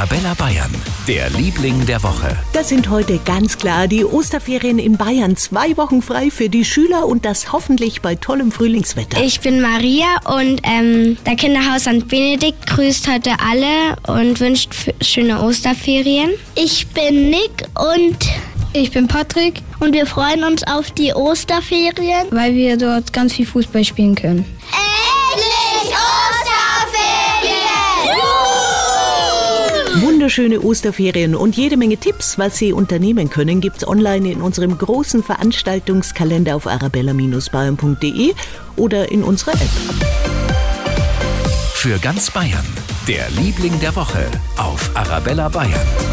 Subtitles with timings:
[0.00, 0.74] Arabella Bayern,
[1.06, 2.34] der Liebling der Woche.
[2.54, 5.36] Das sind heute ganz klar die Osterferien in Bayern.
[5.36, 9.22] Zwei Wochen frei für die Schüler und das hoffentlich bei tollem Frühlingswetter.
[9.22, 12.08] Ich bin Maria und ähm, der Kinderhaus St.
[12.08, 14.72] Benedikt grüßt heute alle und wünscht
[15.02, 16.30] schöne Osterferien.
[16.54, 18.16] Ich bin Nick und
[18.72, 22.26] Ich bin Patrick, und wir freuen uns auf die Osterferien.
[22.30, 24.46] weil wir dort ganz viel Fußball spielen können.
[30.20, 35.22] Wunderschöne Osterferien und jede Menge Tipps, was Sie unternehmen können, gibt's online in unserem großen
[35.22, 38.34] Veranstaltungskalender auf arabella-bayern.de
[38.76, 39.70] oder in unserer App.
[41.72, 42.66] Für ganz Bayern,
[43.08, 44.26] der Liebling der Woche
[44.58, 46.09] auf Arabella Bayern.